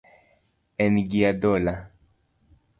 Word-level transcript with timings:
En 0.85 0.93
gi 1.09 1.21
adhola 1.31 1.75